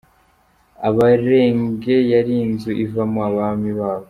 [0.87, 3.99] Abarenge yari inzu ivamo Abami babo.